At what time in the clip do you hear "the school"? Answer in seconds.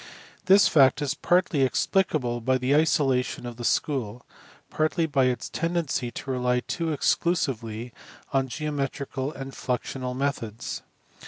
3.57-4.25